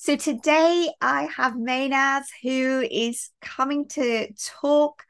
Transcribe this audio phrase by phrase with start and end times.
[0.00, 5.02] So today I have Maynaz who is coming to talk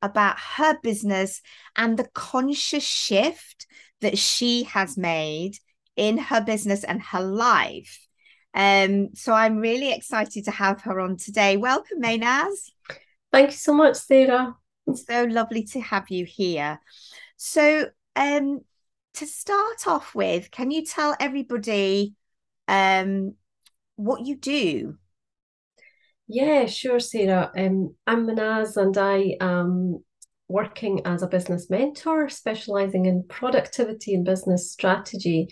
[0.00, 1.42] about her business
[1.74, 3.66] and the conscious shift
[4.02, 5.56] that she has made
[5.96, 8.06] in her business and her life.
[8.54, 11.56] Um, so I'm really excited to have her on today.
[11.56, 12.70] Welcome, Maynaz.
[13.32, 14.54] Thank you so much, Sarah.
[14.86, 16.78] It's so lovely to have you here.
[17.36, 18.60] So, um,
[19.14, 22.14] to start off with, can you tell everybody
[22.68, 23.34] um,
[23.96, 24.96] what you do.
[26.28, 27.52] Yeah, sure, Sarah.
[27.56, 30.02] Um, I'm Maynaz and I am
[30.48, 35.48] working as a business mentor, specializing in productivity and business strategy.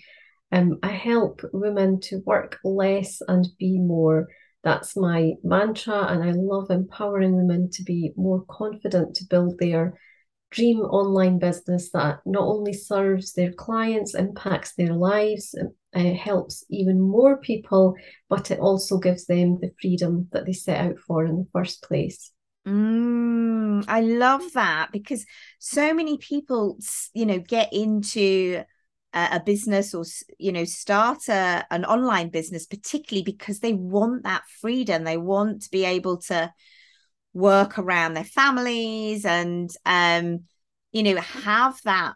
[0.53, 4.29] Um, I help women to work less and be more.
[4.63, 9.99] That's my mantra, and I love empowering women to be more confident to build their
[10.55, 15.55] dream online business that not only serves their clients, impacts their lives,
[15.95, 17.95] uh, helps even more people,
[18.29, 21.83] but it also gives them the freedom that they set out for in the first
[21.83, 22.31] place.
[22.67, 25.27] Mm, I love that because
[25.59, 26.79] so many people,
[27.13, 28.65] you know, get into
[29.13, 30.05] a, business or
[30.39, 35.05] you know start a, an online business, particularly because they want that freedom.
[35.05, 36.53] They want to be able to
[37.35, 40.45] work around their families and um
[40.93, 42.15] you know have that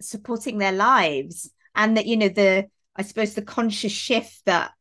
[0.00, 1.50] supporting their lives.
[1.74, 4.72] And that you know the i suppose the conscious shift that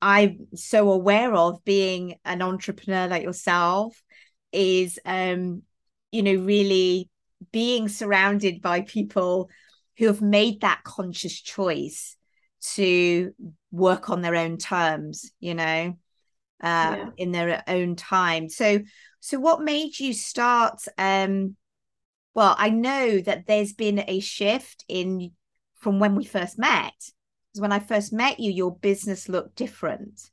[0.00, 4.00] i'm so aware of being an entrepreneur like yourself
[4.52, 5.62] is um
[6.12, 7.10] you know really
[7.50, 9.50] being surrounded by people
[9.98, 12.16] who have made that conscious choice
[12.60, 13.34] to
[13.72, 15.96] work on their own terms you know
[16.62, 17.10] uh, yeah.
[17.16, 18.48] in their own time.
[18.48, 18.80] So,
[19.20, 20.82] so what made you start?
[20.96, 21.56] Um,
[22.34, 25.32] well, I know that there's been a shift in
[25.74, 26.94] from when we first met.
[27.50, 30.30] Because when I first met you, your business looked different.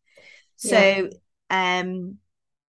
[0.58, 1.10] So,
[1.50, 1.80] yeah.
[1.82, 2.18] um,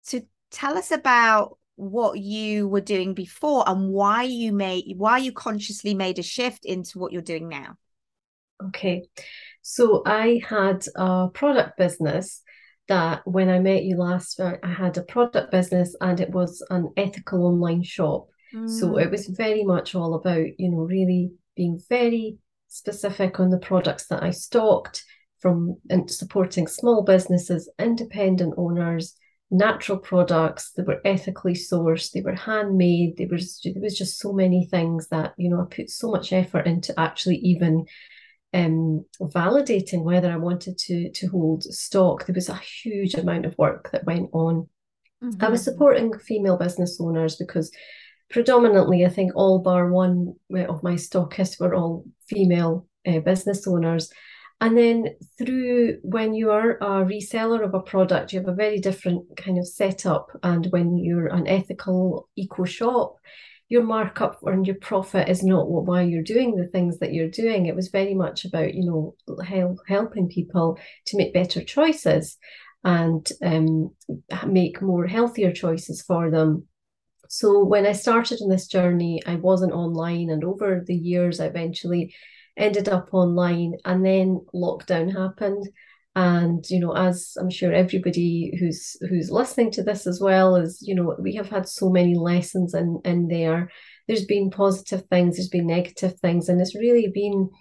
[0.03, 5.31] so tell us about what you were doing before and why you made why you
[5.31, 7.77] consciously made a shift into what you're doing now.
[8.67, 9.07] Okay.
[9.61, 12.41] So I had a product business
[12.87, 16.91] that when I met you last, I had a product business and it was an
[16.97, 18.27] ethical online shop.
[18.53, 18.69] Mm.
[18.69, 22.37] So it was very much all about, you know, really being very
[22.67, 25.03] specific on the products that I stocked
[25.39, 29.15] from and supporting small businesses, independent owners,
[29.51, 34.33] natural products that were ethically sourced, they were handmade, there was there was just so
[34.33, 37.85] many things that, you know, I put so much effort into actually even
[38.53, 42.25] um, validating whether I wanted to to hold stock.
[42.25, 44.67] There was a huge amount of work that went on.
[45.23, 45.43] Mm-hmm.
[45.43, 45.71] I was mm-hmm.
[45.71, 47.71] supporting female business owners because
[48.29, 54.11] predominantly, I think all bar one of my stockists were all female uh, business owners.
[54.59, 58.79] And then through when you are a reseller of a product, you have a very
[58.79, 60.29] different kind of setup.
[60.41, 63.17] And when you're an ethical eco shop,
[63.69, 67.29] your markup and your profit is not what why you're doing the things that you're
[67.29, 67.65] doing.
[67.65, 72.37] It was very much about you know help, helping people to make better choices
[72.83, 73.91] and um,
[74.47, 76.67] make more healthier choices for them.
[77.29, 81.47] So when I started in this journey, I wasn't online, and over the years, I
[81.47, 82.15] eventually
[82.55, 85.67] ended up online, and then lockdown happened
[86.17, 90.81] and you know as i'm sure everybody who's who's listening to this as well is
[90.81, 93.71] you know we have had so many lessons in in there.
[94.07, 97.51] There's been positive things there's been negative things and it's really been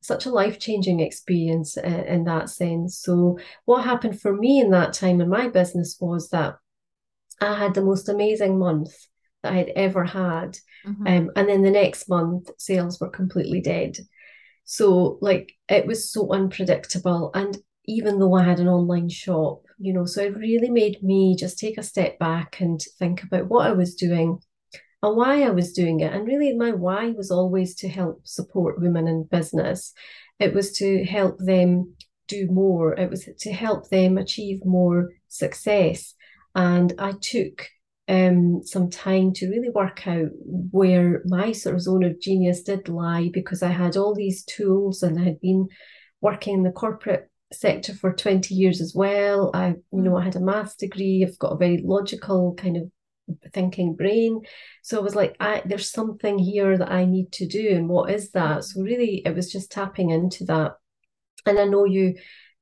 [0.00, 2.98] such a life-changing experience in, uh, in that sense.
[2.98, 6.56] So what happened for me in that time in my business was that
[7.40, 8.92] i had the most amazing month
[9.42, 10.58] that i had ever had.
[10.84, 11.06] Mm-hmm.
[11.06, 13.98] um, and then the next month sales were completely dead.
[14.64, 17.30] So like it was so unpredictable.
[17.34, 17.56] And
[17.90, 21.58] even though I had an online shop, you know, so it really made me just
[21.58, 24.38] take a step back and think about what I was doing
[25.02, 26.12] and why I was doing it.
[26.12, 29.92] And really, my why was always to help support women in business.
[30.38, 31.94] It was to help them
[32.28, 36.14] do more, it was to help them achieve more success.
[36.54, 37.66] And I took
[38.06, 42.88] um, some time to really work out where my sort of zone of genius did
[42.88, 45.68] lie because I had all these tools and I had been
[46.20, 49.50] working in the corporate sector for 20 years as well.
[49.54, 51.24] I, you know, I had a maths degree.
[51.26, 52.90] I've got a very logical kind of
[53.52, 54.40] thinking brain.
[54.82, 57.70] So I was like, I there's something here that I need to do.
[57.70, 58.64] And what is that?
[58.64, 60.72] So really it was just tapping into that.
[61.46, 62.16] And I know you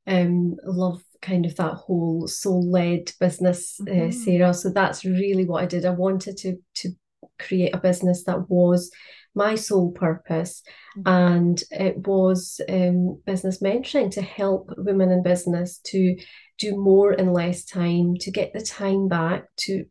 [0.06, 4.08] um love kind of that whole soul-led business, uh, mm-hmm.
[4.08, 4.54] uh, Sarah.
[4.54, 5.84] So that's really what I did.
[5.84, 6.90] I wanted to to
[7.38, 8.90] create a business that was
[9.34, 10.62] my sole purpose.
[10.96, 11.08] Mm-hmm.
[11.08, 16.16] And it was um, business mentoring to help women in business to
[16.58, 19.84] do more in less time, to get the time back, to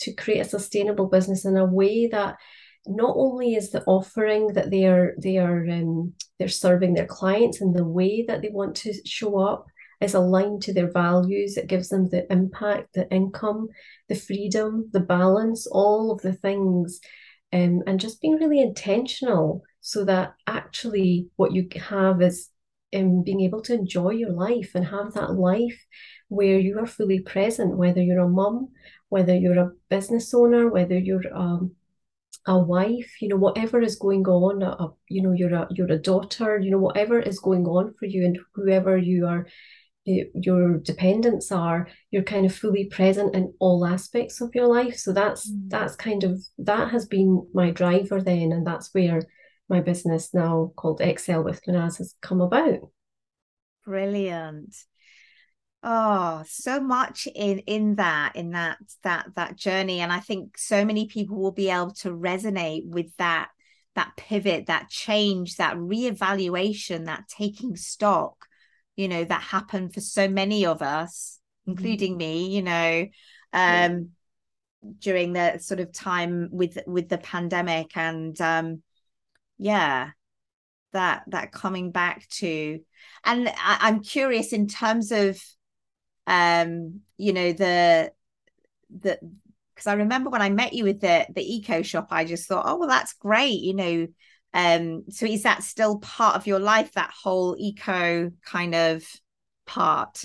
[0.00, 2.36] to create a sustainable business in a way that
[2.86, 7.60] not only is the offering that they are they are um, they're serving their clients
[7.60, 9.66] in the way that they want to show up
[10.00, 13.68] is aligned to their values it gives them the impact the income
[14.08, 17.00] the freedom the balance all of the things
[17.54, 22.50] um, and just being really intentional so that actually what you have is
[22.94, 25.80] um, being able to enjoy your life and have that life
[26.28, 28.68] where you are fully present whether you're a mum
[29.08, 31.72] whether you're a business owner whether you're um,
[32.46, 35.98] a wife, you know, whatever is going on, a, you know, you're a you're a
[35.98, 39.46] daughter, you know, whatever is going on for you and whoever you are
[40.04, 44.96] your dependents are you're kind of fully present in all aspects of your life.
[44.96, 45.70] So that's mm.
[45.70, 49.22] that's kind of that has been my driver then and that's where
[49.68, 52.90] my business now called excel with Maynaz has come about.
[53.84, 54.76] Brilliant.
[55.82, 60.00] Oh so much in in that in that that that journey.
[60.00, 63.48] And i think so many people will be able to resonate with that
[63.94, 68.46] that pivot that change that reevaluation that taking stock
[68.96, 71.72] you know that happened for so many of us mm-hmm.
[71.72, 72.18] including mm-hmm.
[72.18, 73.02] me you know
[73.52, 74.10] um
[74.82, 74.90] yeah.
[74.98, 78.82] during the sort of time with with the pandemic and um
[79.58, 80.10] yeah
[80.92, 82.80] that that coming back to
[83.24, 85.42] and I, i'm curious in terms of
[86.26, 88.12] um you know the
[89.00, 89.18] the
[89.74, 92.64] because I remember when I met you with the the eco shop, I just thought,
[92.66, 94.06] oh well, that's great, you know.
[94.54, 99.04] Um, so is that still part of your life, that whole eco kind of
[99.66, 100.24] part?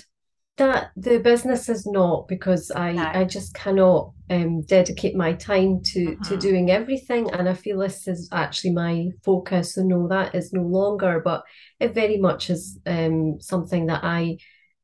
[0.56, 3.10] That the business is not because I no.
[3.12, 6.24] I just cannot um, dedicate my time to uh-huh.
[6.28, 9.74] to doing everything, and I feel this is actually my focus.
[9.74, 11.42] So no, that is no longer, but
[11.80, 14.36] it very much is um, something that I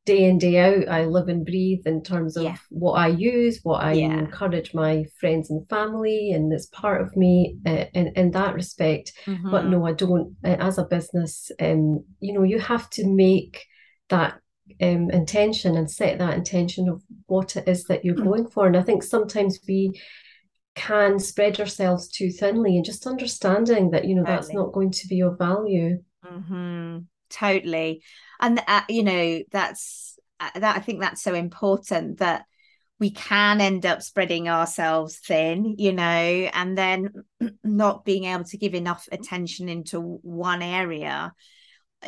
[0.07, 2.57] day in day out i live and breathe in terms of yeah.
[2.71, 4.07] what i use what i yeah.
[4.07, 9.13] encourage my friends and family and it's part of me uh, in, in that respect
[9.27, 9.51] mm-hmm.
[9.51, 13.67] but no i don't uh, as a business um you know you have to make
[14.09, 14.39] that
[14.81, 18.25] um, intention and set that intention of what it is that you're mm-hmm.
[18.25, 20.01] going for and i think sometimes we
[20.77, 24.37] can spread ourselves too thinly and just understanding that you know totally.
[24.37, 26.99] that's not going to be of value mm-hmm
[27.31, 28.03] totally.
[28.41, 32.45] And uh, you know that's uh, that i think that's so important that
[32.99, 37.11] we can end up spreading ourselves thin you know and then
[37.65, 41.33] not being able to give enough attention into one area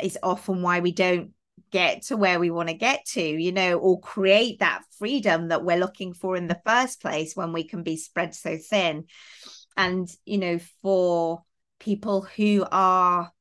[0.01, 1.31] is often why we don't
[1.71, 5.63] get to where we want to get to you know or create that freedom that
[5.63, 9.05] we're looking for in the first place when we can be spread so thin.
[9.77, 11.43] And you know for
[11.79, 13.31] people who are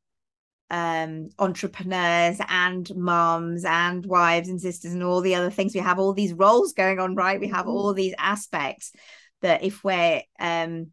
[0.71, 5.75] um, entrepreneurs and moms and wives and sisters and all the other things.
[5.75, 7.41] We have all these roles going on, right?
[7.41, 7.71] We have mm-hmm.
[7.71, 8.93] all these aspects
[9.41, 10.89] that if we're, um,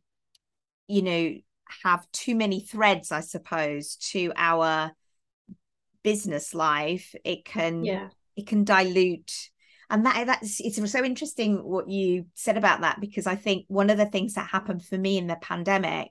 [0.87, 1.33] you know,
[1.83, 4.91] have too many threads, I suppose, to our
[6.03, 9.49] business life, it can, yeah, it can dilute.
[9.89, 13.89] And that that's it's so interesting what you said about that because I think one
[13.89, 16.09] of the things that happened for me in the pandemic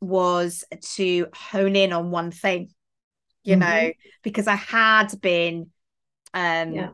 [0.00, 2.68] was to hone in on one thing
[3.44, 3.60] you mm-hmm.
[3.60, 5.70] know because i had been
[6.34, 6.88] um yeah.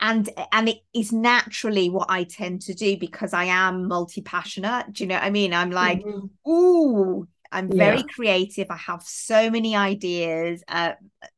[0.00, 5.04] and and it is naturally what i tend to do because i am multi-passionate do
[5.04, 6.50] you know what i mean i'm like mm-hmm.
[6.50, 8.14] ooh i'm very yeah.
[8.14, 10.92] creative i have so many ideas uh,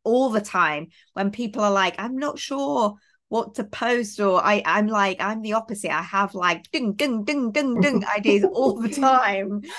[0.05, 2.97] all the time when people are like i'm not sure
[3.33, 5.91] what to post or I I'm like I'm the opposite.
[5.91, 9.63] I have like ding ding ding ding ding ideas all the time.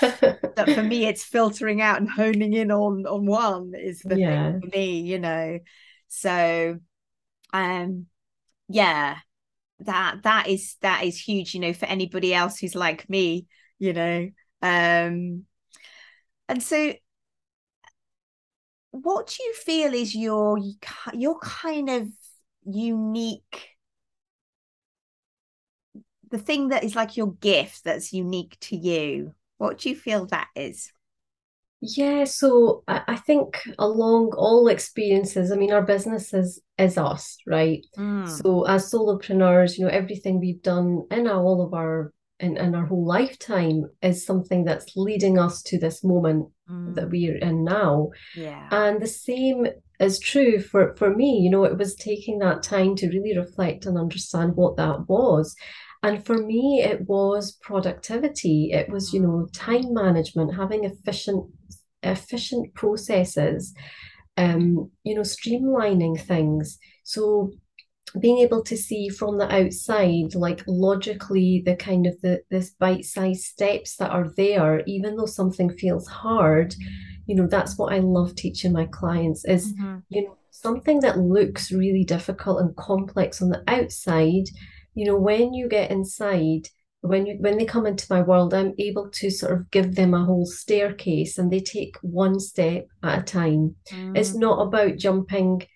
[0.56, 4.50] That for me it's filtering out and honing in on on one is the yeah.
[4.50, 5.60] thing for me you know?
[6.08, 6.80] So
[7.52, 8.06] um
[8.68, 9.18] yeah
[9.80, 13.46] that that is that is huge you know for anybody else who's like me
[13.78, 14.30] you know?
[14.62, 15.44] Um
[16.48, 16.92] and so
[18.90, 20.58] what do you feel is your
[21.12, 22.08] your kind of
[22.64, 23.68] unique
[26.30, 29.32] the thing that is like your gift that's unique to you.
[29.58, 30.90] What do you feel that is?
[31.80, 37.84] Yeah so i think along all experiences i mean our business is is us right?
[37.98, 38.26] Mm.
[38.26, 42.74] so as solopreneurs you know everything we've done in our, all of our in, in
[42.74, 46.94] our whole lifetime is something that's leading us to this moment mm.
[46.94, 48.10] that we're in now.
[48.36, 48.68] Yeah.
[48.70, 49.66] And the same
[50.00, 50.60] is true.
[50.60, 54.56] For for me you know it was taking that time to really reflect and understand
[54.56, 55.54] what that was.
[56.02, 58.72] And for me it was productivity.
[58.72, 61.46] It was you know time management having efficient
[62.04, 63.74] efficient processes,
[64.36, 66.78] um, you know, streamlining things.
[67.02, 67.52] So
[68.20, 73.42] being able to see from the outside, like logically, the kind of the this bite-sized
[73.42, 76.74] steps that are there, even though something feels hard,
[77.26, 79.98] you know, that's what I love teaching my clients is, mm-hmm.
[80.10, 84.44] you know, something that looks really difficult and complex on the outside,
[84.94, 86.68] you know, when you get inside,
[87.00, 90.14] when you when they come into my world, I'm able to sort of give them
[90.14, 93.74] a whole staircase and they take one step at a time.
[93.90, 94.16] Mm.
[94.16, 95.66] It's not about jumping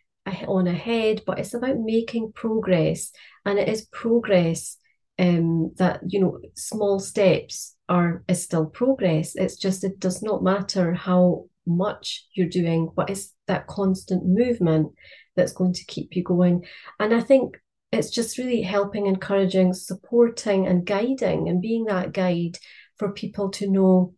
[0.46, 3.10] on ahead, but it's about making progress.
[3.44, 4.76] And it is progress
[5.18, 9.34] um, that, you know, small steps are is still progress.
[9.34, 14.92] It's just it does not matter how much you're doing, but it's that constant movement
[15.36, 16.64] that's going to keep you going.
[16.98, 17.56] And I think
[17.92, 22.58] it's just really helping, encouraging, supporting, and guiding, and being that guide
[22.96, 24.14] for people to know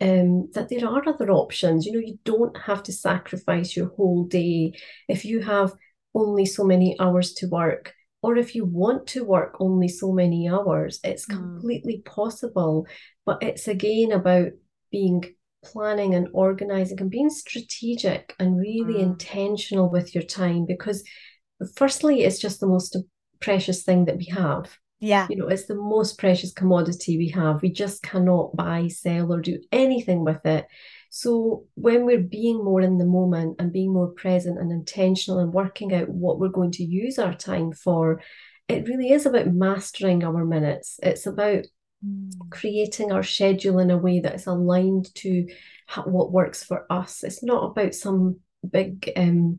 [0.00, 1.86] um, that there are other options.
[1.86, 4.72] You know, you don't have to sacrifice your whole day
[5.08, 5.72] if you have
[6.14, 10.48] only so many hours to work, or if you want to work only so many
[10.48, 11.00] hours.
[11.04, 11.36] It's mm.
[11.36, 12.86] completely possible,
[13.24, 14.50] but it's again about
[14.90, 15.24] being
[15.64, 19.02] planning and organizing and being strategic and really mm.
[19.02, 21.04] intentional with your time because
[21.76, 22.96] firstly it's just the most
[23.40, 25.26] precious thing that we have yeah.
[25.28, 27.62] you know it's the most precious commodity we have.
[27.62, 30.66] We just cannot buy sell or do anything with it.
[31.10, 35.52] So when we're being more in the moment and being more present and intentional and
[35.52, 38.20] working out what we're going to use our time for
[38.70, 41.00] it really is about mastering our minutes.
[41.02, 41.64] It's about
[42.06, 42.30] mm.
[42.50, 45.48] creating our schedule in a way that is aligned to
[46.04, 47.24] what works for us.
[47.24, 48.38] It's not about some
[48.70, 49.58] big um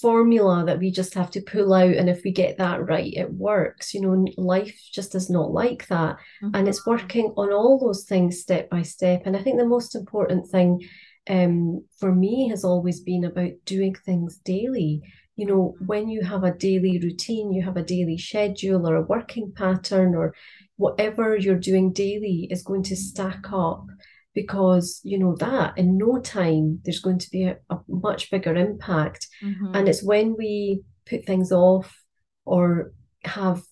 [0.00, 3.32] formula that we just have to pull out and if we get that right it
[3.32, 3.94] works.
[3.94, 6.54] You know life just is not like that mm-hmm.
[6.54, 9.94] and it's working on all those things step by step and i think the most
[9.94, 10.80] important thing
[11.28, 15.02] um, for me has always been about doing things daily.
[15.36, 19.02] You know when you have a daily routine you have a daily schedule or a
[19.02, 20.34] working pattern or
[20.76, 23.86] whatever you're doing daily is going to stack up
[24.34, 28.54] because you know that in no time there's going to be a, a much bigger
[28.54, 29.74] impact mm-hmm.
[29.74, 32.02] and it's when we put things off
[32.44, 32.92] or
[33.24, 33.62] have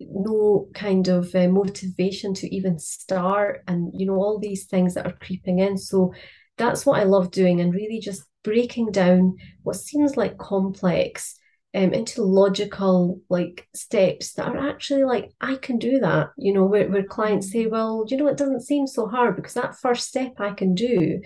[0.00, 5.06] no kind of uh, motivation to even start and you know all these things that
[5.06, 6.12] are creeping in so
[6.56, 11.38] that's what i love doing and really just breaking down what seems like complex
[11.76, 16.30] um, into logical like steps that are actually like I can do that.
[16.38, 19.54] You know, where, where clients say, well, you know, it doesn't seem so hard because
[19.54, 21.20] that first step I can do,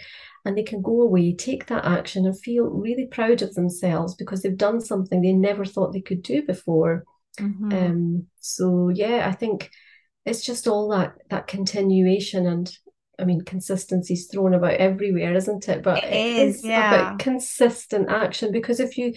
[0.44, 4.42] and they can go away, take that action, and feel really proud of themselves because
[4.42, 7.04] they've done something they never thought they could do before.
[7.38, 7.72] Mm-hmm.
[7.72, 9.70] Um, so yeah, I think
[10.26, 12.70] it's just all that that continuation and
[13.20, 15.82] I mean, consistency's thrown about everywhere, isn't it?
[15.82, 16.94] But it is, yeah.
[16.94, 19.12] about consistent action because if you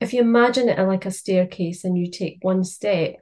[0.00, 3.16] if you imagine it like a staircase and you take one step,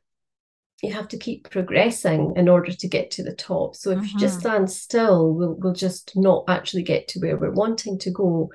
[0.83, 3.75] you have to keep progressing in order to get to the top.
[3.75, 4.49] So if you just mm-hmm.
[4.49, 8.51] stand still, we'll we'll just not actually get to where we're wanting to go.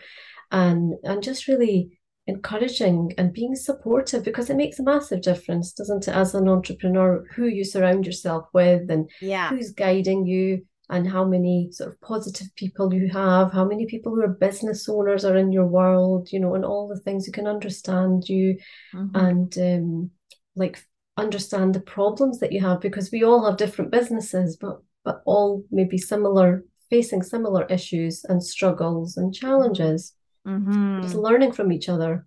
[0.52, 6.08] And and just really encouraging and being supportive because it makes a massive difference, doesn't
[6.08, 9.50] it, as an entrepreneur, who you surround yourself with and yeah.
[9.50, 14.14] who's guiding you and how many sort of positive people you have, how many people
[14.14, 17.32] who are business owners are in your world, you know, and all the things who
[17.32, 18.58] can understand you
[18.94, 19.16] mm-hmm.
[19.16, 20.12] and um,
[20.56, 20.86] like
[21.18, 25.64] understand the problems that you have because we all have different businesses, but but all
[25.70, 30.14] maybe similar, facing similar issues and struggles and challenges.
[30.48, 31.02] Mm-hmm.
[31.02, 32.26] Just learning from each other.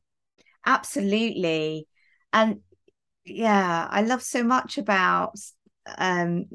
[0.64, 1.86] Absolutely.
[2.32, 2.60] And
[3.24, 5.38] yeah, I love so much about
[5.98, 6.46] um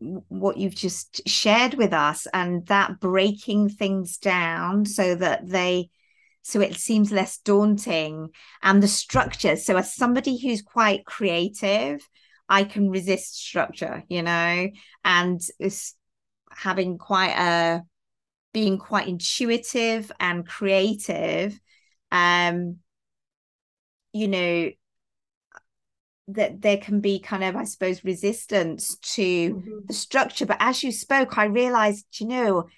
[0.00, 5.90] what you've just shared with us and that breaking things down so that they
[6.42, 8.30] so it seems less daunting
[8.62, 9.54] and the structure.
[9.56, 12.00] So as somebody who's quite creative
[12.48, 14.68] i can resist structure you know
[15.04, 15.40] and
[16.50, 17.82] having quite a
[18.52, 21.58] being quite intuitive and creative
[22.10, 22.78] um
[24.12, 24.70] you know
[26.28, 29.78] that there can be kind of, I suppose, resistance to mm-hmm.
[29.86, 30.46] the structure.
[30.46, 32.68] But as you spoke, I realized, you know,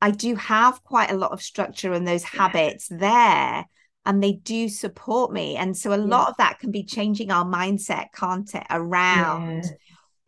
[0.00, 2.42] I do have quite a lot of structure and those yeah.
[2.42, 3.64] habits there,
[4.06, 5.56] and they do support me.
[5.56, 6.04] And so a yeah.
[6.04, 9.64] lot of that can be changing our mindset, can't it, around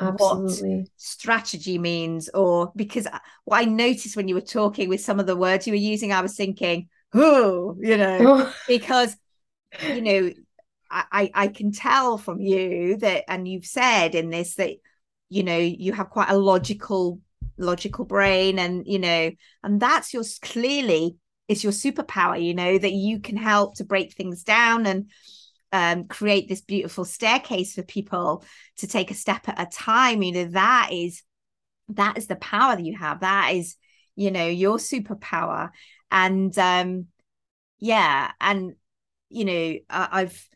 [0.00, 0.10] yeah.
[0.16, 0.52] what
[0.96, 3.06] strategy means, or because
[3.44, 6.12] what I noticed when you were talking with some of the words you were using,
[6.12, 9.16] I was thinking, oh, you know, because
[9.88, 10.32] you know
[11.10, 14.70] I, I can tell from you that, and you've said in this that,
[15.28, 17.20] you know, you have quite a logical
[17.56, 19.30] logical brain and you know
[19.62, 24.12] and that's your clearly is your superpower you know that you can help to break
[24.12, 25.08] things down and
[25.74, 28.44] um, create this beautiful staircase for people
[28.76, 30.22] to take a step at a time.
[30.22, 31.22] You know that is
[31.88, 33.20] that is the power that you have.
[33.20, 33.76] That is
[34.14, 35.70] you know your superpower.
[36.12, 37.06] And um
[37.80, 38.74] yeah and
[39.30, 40.48] you know I, i've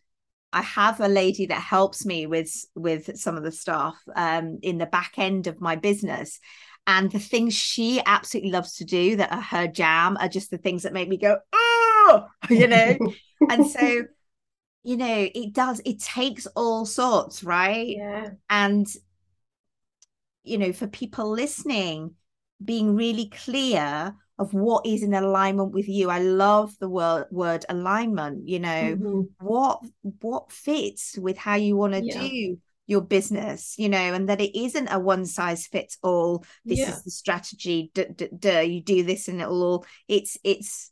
[0.52, 4.78] I have a lady that helps me with with some of the stuff um, in
[4.78, 6.40] the back end of my business,
[6.86, 10.58] and the things she absolutely loves to do that are her jam are just the
[10.58, 12.96] things that make me go oh, you know,
[13.48, 14.04] and so
[14.82, 17.88] you know it does it takes all sorts right?
[17.88, 18.30] Yeah.
[18.48, 18.86] And
[20.44, 22.14] you know for people listening
[22.64, 26.10] being really clear of what is in alignment with you.
[26.10, 29.20] I love the word word alignment, you know, mm-hmm.
[29.40, 29.80] what
[30.20, 32.20] what fits with how you want to yeah.
[32.20, 36.44] do your business, you know, and that it isn't a one size fits all.
[36.64, 36.90] This yeah.
[36.90, 37.90] is the strategy.
[37.94, 40.90] Duh, duh, duh, you do this and it'll all it's it's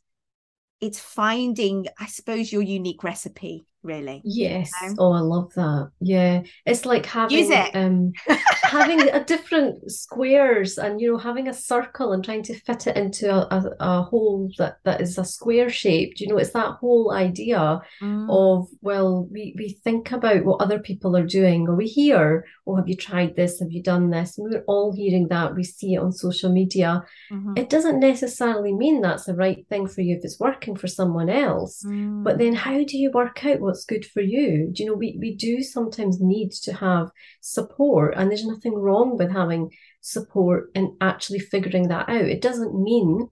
[0.79, 4.21] it's finding, I suppose, your unique recipe really.
[4.23, 4.71] Yes.
[4.81, 4.95] You know?
[4.99, 5.91] Oh, I love that.
[5.99, 6.43] Yeah.
[6.65, 7.75] It's like having Use it.
[7.75, 8.11] um
[8.63, 12.97] having a different squares and you know having a circle and trying to fit it
[12.97, 16.19] into a, a, a hole that, that is a square shaped.
[16.19, 18.27] You know, it's that whole idea mm.
[18.29, 22.75] of well, we we think about what other people are doing or we hear, oh,
[22.75, 23.59] have you tried this?
[23.59, 24.37] Have you done this?
[24.37, 25.55] And we're all hearing that.
[25.55, 27.03] We see it on social media.
[27.31, 27.53] Mm-hmm.
[27.55, 31.29] It doesn't necessarily mean that's the right thing for you if it's working for someone
[31.29, 31.83] else.
[31.85, 32.23] Mm.
[32.23, 34.69] But then how do you work out what's good for you.
[34.71, 39.17] Do you know, we, we do sometimes need to have support, and there's nothing wrong
[39.17, 39.69] with having
[40.01, 42.25] support and actually figuring that out.
[42.25, 43.29] It doesn't mean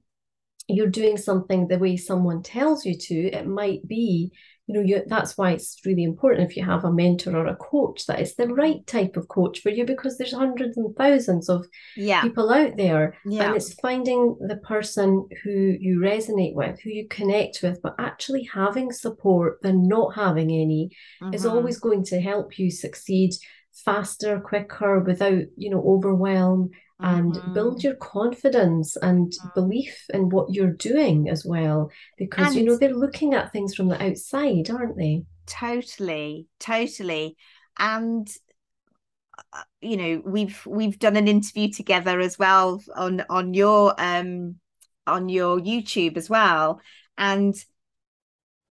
[0.68, 3.16] you're doing something the way someone tells you to.
[3.16, 4.32] It might be
[4.68, 7.56] you know you that's why it's really important if you have a mentor or a
[7.56, 11.50] coach that it's the right type of coach for you because there's hundreds and thousands
[11.50, 12.22] of yeah.
[12.22, 13.44] people out there yeah.
[13.44, 18.44] and it's finding the person who you resonate with who you connect with but actually
[18.52, 20.90] having support than not having any
[21.22, 21.34] mm-hmm.
[21.34, 23.32] is always going to help you succeed
[23.84, 27.54] faster quicker without you know overwhelm and mm-hmm.
[27.54, 29.50] build your confidence and mm-hmm.
[29.54, 33.76] belief in what you're doing as well because and you know they're looking at things
[33.76, 37.36] from the outside aren't they totally totally
[37.78, 38.30] and
[39.52, 44.56] uh, you know we've we've done an interview together as well on on your um
[45.06, 46.80] on your YouTube as well
[47.18, 47.54] and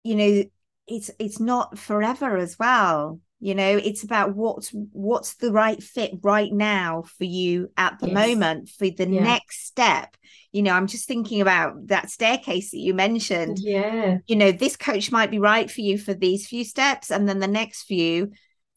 [0.03, 0.43] you know
[0.87, 6.11] it's it's not forever as well you know it's about what's what's the right fit
[6.21, 8.13] right now for you at the yes.
[8.13, 9.23] moment for the yeah.
[9.23, 10.15] next step
[10.51, 14.77] you know i'm just thinking about that staircase that you mentioned yeah you know this
[14.77, 18.31] coach might be right for you for these few steps and then the next few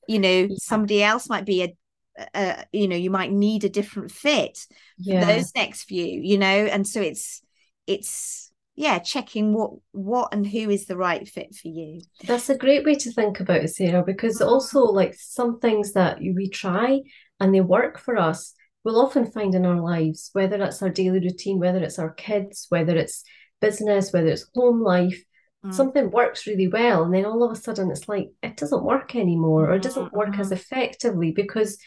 [0.08, 0.56] you know yeah.
[0.56, 1.76] somebody else might be a
[2.34, 4.66] uh, you know you might need a different fit
[4.98, 5.24] yeah.
[5.24, 7.42] those next few you know and so it's
[7.86, 12.58] it's yeah checking what what and who is the right fit for you that's a
[12.58, 14.48] great way to think about it sarah because mm-hmm.
[14.48, 17.00] also like some things that we try
[17.40, 21.20] and they work for us we'll often find in our lives whether that's our daily
[21.20, 23.24] routine whether it's our kids whether it's
[23.60, 25.22] business whether it's home life
[25.64, 25.72] mm.
[25.72, 29.14] something works really well and then all of a sudden it's like it doesn't work
[29.14, 30.40] anymore or it doesn't work mm-hmm.
[30.40, 31.78] as effectively because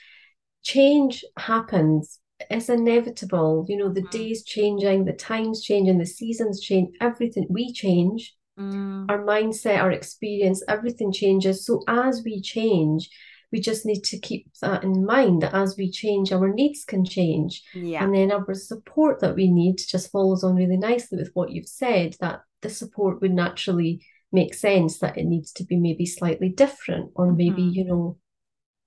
[0.63, 2.19] change happens
[2.49, 3.65] it's inevitable.
[3.67, 4.11] You know, the mm.
[4.11, 7.47] days changing, the times changing, the seasons change, everything.
[7.49, 8.35] We change.
[8.59, 9.05] Mm.
[9.09, 11.65] Our mindset, our experience, everything changes.
[11.65, 13.09] So as we change,
[13.51, 17.05] we just need to keep that in mind that as we change, our needs can
[17.05, 17.63] change.
[17.73, 18.03] Yeah.
[18.03, 21.67] And then our support that we need just follows on really nicely with what you've
[21.67, 26.49] said, that the support would naturally make sense that it needs to be maybe slightly
[26.49, 27.69] different or maybe, mm-hmm.
[27.69, 28.17] you know,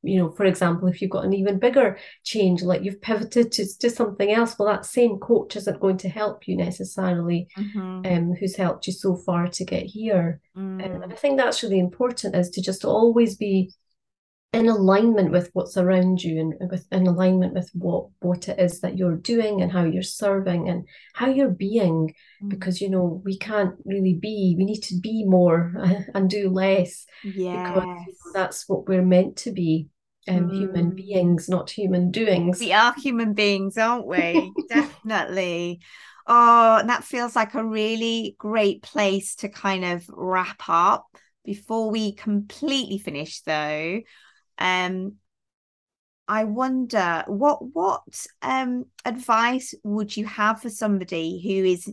[0.03, 3.79] you know, for example, if you've got an even bigger change, like you've pivoted to,
[3.79, 8.07] to something else, well, that same coach isn't going to help you necessarily, mm-hmm.
[8.07, 10.41] um, who's helped you so far to get here.
[10.57, 10.85] Mm.
[10.85, 13.73] Um, and I think that's really important is to just always be
[14.53, 18.81] in alignment with what's around you and with in alignment with what what it is
[18.81, 22.13] that you're doing and how you're serving and how you're being.
[22.43, 22.49] Mm.
[22.49, 25.73] because you know we can't really be we need to be more
[26.15, 29.89] and do less yeah because that's what we're meant to be
[30.29, 30.57] um, mm.
[30.57, 32.61] human beings not human doings.
[32.61, 34.53] We are human beings aren't we?
[34.69, 35.81] Definitely.
[36.27, 41.07] Oh and that feels like a really great place to kind of wrap up.
[41.45, 44.01] Before we completely finish though
[44.61, 45.17] um,
[46.29, 51.93] I wonder what what um, advice would you have for somebody who is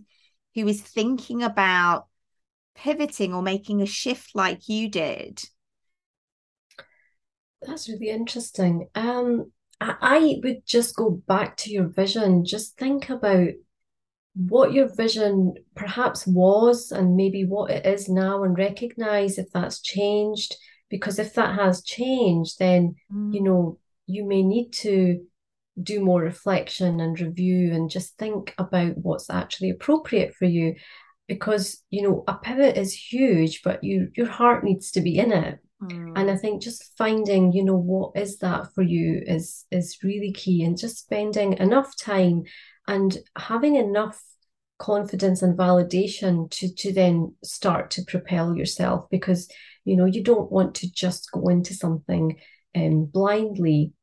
[0.54, 2.08] who is thinking about
[2.76, 5.42] pivoting or making a shift like you did?
[7.62, 8.88] That's really interesting.
[8.94, 9.52] Um,
[9.82, 12.46] I would just go back to your vision.
[12.46, 13.50] Just think about
[14.36, 19.82] what your vision perhaps was and maybe what it is now and recognize if that's
[19.82, 20.56] changed.
[20.90, 23.34] Because if that has changed, then, mm.
[23.34, 25.26] you know, you may need to
[25.82, 30.76] do more reflection and review and just think about what's actually appropriate for you
[31.28, 35.32] because you know a pivot is huge but you your heart needs to be in
[35.32, 36.14] it mm.
[36.16, 40.32] and i think just finding you know what is that for you is is really
[40.32, 42.44] key and just spending enough time
[42.88, 44.20] and having enough
[44.80, 49.48] confidence and validation to to then start to propel yourself because
[49.88, 52.38] you know you don't want to just go into something
[52.76, 53.94] um, blindly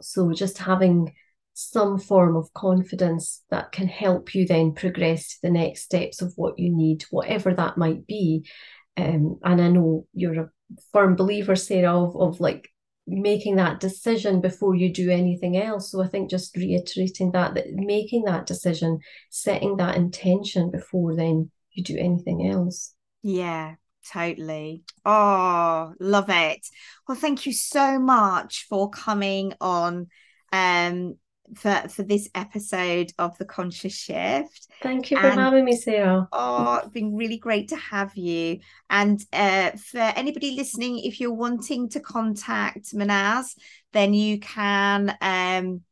[0.00, 1.12] so just having
[1.54, 6.32] some form of confidence that can help you then progress to the next steps of
[6.36, 8.48] what you need, whatever that might be.
[8.96, 10.50] Um, and I know you're a
[10.92, 12.70] firm believer, Sarah, of, of like
[13.06, 15.90] making that decision before you do anything else.
[15.90, 21.50] So I think just reiterating that, that making that decision, setting that intention before then
[21.72, 22.94] you do anything else.
[23.22, 23.74] Yeah,
[24.10, 24.82] totally.
[25.04, 26.66] Oh, love it.
[27.06, 30.08] Well, thank you so much for coming on
[30.52, 31.16] um
[31.54, 36.28] for for this episode of the conscious shift thank you for and, having me sarah
[36.32, 38.58] oh it's been really great to have you
[38.90, 43.54] and uh, for anybody listening if you're wanting to contact manaz
[43.92, 45.82] then you can um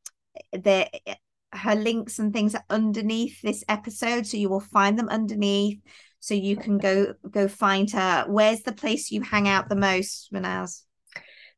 [0.53, 0.89] the
[1.53, 5.81] her links and things are underneath this episode so you will find them underneath
[6.21, 10.33] so you can go go find her where's the place you hang out the most
[10.33, 10.83] manaz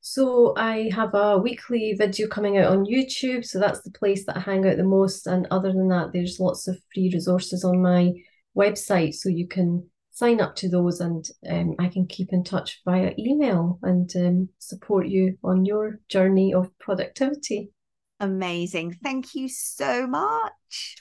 [0.05, 3.45] so I have a weekly video coming out on YouTube.
[3.45, 5.29] So that's the place that I hang out the most.
[5.29, 8.11] And other than that, there's lots of free resources on my
[8.57, 9.15] website.
[9.15, 13.13] So you can sign up to those and um, I can keep in touch via
[13.17, 17.71] email and um, support you on your journey of productivity.
[18.19, 18.99] Amazing.
[19.05, 20.97] Thank you so much.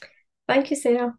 [0.47, 1.15] Thank you, Sarah.